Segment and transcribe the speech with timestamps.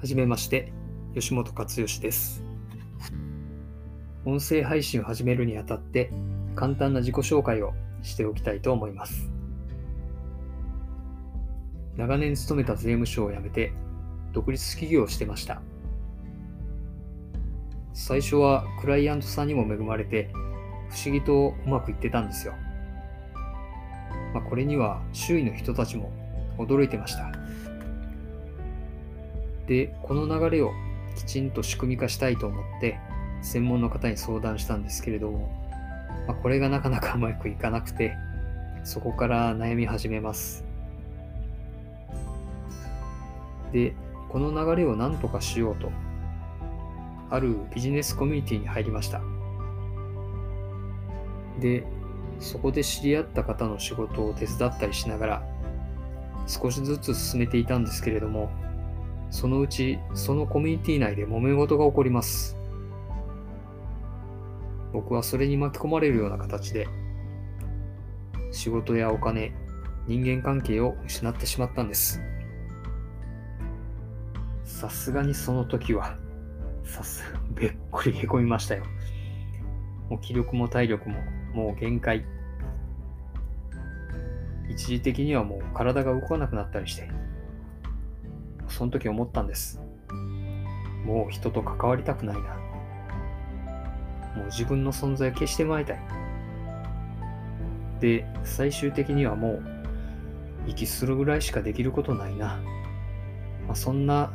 [0.00, 0.72] はじめまして、
[1.14, 2.42] 吉本勝義です。
[4.24, 6.10] 音声配信を始めるにあたって、
[6.54, 9.30] 簡単な自己紹介をしておきたいと思います。
[11.96, 13.72] 長年勤めた税務署を辞めて、
[14.32, 15.60] 独立企業をしてました。
[17.92, 20.30] 最初はクライアントさんにも恵まれて、
[20.90, 22.54] 不思議とうまくいってたんですよ。
[24.32, 26.10] まあ、これには周囲の人たちも
[26.58, 27.32] 驚いてました。
[29.66, 30.72] で、この流れを
[31.16, 32.98] きちんと仕組み化したいと思って、
[33.42, 35.50] 専門の方に相談したんですけれども、
[36.26, 38.14] まあ、これがなかなかうまくいかなくて、
[38.84, 40.64] そこから悩み始めます。
[43.72, 43.94] で、
[44.28, 45.90] この流れを何とかしようと、
[47.30, 49.20] あるビジネスコミュニティに入りました。
[51.60, 51.84] で、
[52.40, 55.42] そこで知り合った方の仕事を手伝ったりしながら、
[56.46, 58.50] 少しずつ進めていたんですけれども、
[59.30, 62.56] そのうちそのコミュニティ内で揉め事が起こります。
[64.92, 66.88] 僕はそれに巻き込まれるような形で、
[68.50, 69.52] 仕事やお金、
[70.08, 72.20] 人間関係を失ってしまったんです。
[74.64, 76.16] さすがにその時は、
[76.84, 78.84] さすが べっこりへこみましたよ。
[80.08, 81.22] もう気力も体力も
[81.52, 82.24] もう限界。
[84.68, 87.10] 一時的にはもう体が動かなくなったりして、
[88.68, 89.80] その時思ったんです。
[91.04, 92.42] もう人と関わりたくないな。
[94.36, 96.00] もう自分の存在を消してもらいたい。
[98.00, 99.62] で、最終的にはもう
[100.66, 102.60] 息するぐらいしかできることないな。
[103.66, 104.32] まあ、そんな、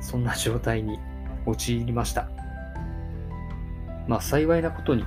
[0.00, 0.98] そんな状態に
[1.44, 2.28] 陥りました。
[4.08, 5.04] まあ幸いなことに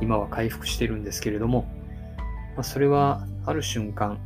[0.00, 1.66] 今は回復してるんですけれども、
[2.56, 4.18] まあ、それはある瞬間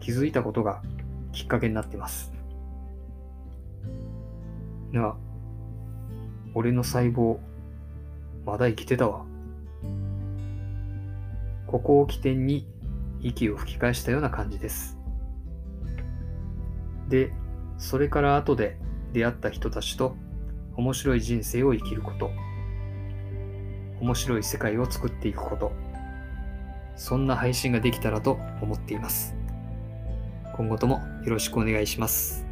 [0.00, 0.82] 気づいたことが
[1.32, 2.32] きっかけになってます。
[4.92, 5.16] な、
[6.54, 7.38] 俺の細胞、
[8.44, 9.24] まだ生きてたわ。
[11.66, 12.66] ここを起点に
[13.20, 14.98] 息を吹き返したような感じです。
[17.08, 17.32] で、
[17.78, 18.76] それから後で
[19.12, 20.16] 出会った人たちと
[20.76, 22.30] 面白い人生を生きること、
[24.02, 25.70] 面白い世界を作っていくこと、
[26.96, 29.36] そんな配信ができたらと思っています。
[30.56, 32.44] 今後ともよろしくお願いします。